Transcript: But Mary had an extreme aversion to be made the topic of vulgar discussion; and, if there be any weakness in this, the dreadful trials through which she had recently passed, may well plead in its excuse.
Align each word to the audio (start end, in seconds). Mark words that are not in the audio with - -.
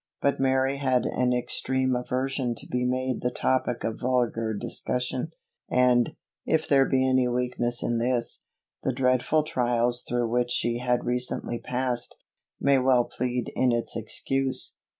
But 0.19 0.39
Mary 0.39 0.77
had 0.77 1.05
an 1.05 1.31
extreme 1.31 1.95
aversion 1.95 2.55
to 2.55 2.65
be 2.65 2.85
made 2.85 3.21
the 3.21 3.29
topic 3.29 3.83
of 3.83 3.99
vulgar 3.99 4.55
discussion; 4.55 5.29
and, 5.69 6.15
if 6.43 6.67
there 6.67 6.87
be 6.89 7.07
any 7.07 7.27
weakness 7.27 7.83
in 7.83 7.99
this, 7.99 8.45
the 8.81 8.93
dreadful 8.93 9.43
trials 9.43 10.01
through 10.01 10.27
which 10.29 10.49
she 10.49 10.79
had 10.79 11.05
recently 11.05 11.59
passed, 11.59 12.17
may 12.59 12.79
well 12.79 13.05
plead 13.05 13.51
in 13.55 13.71
its 13.71 13.95
excuse. 13.95 14.79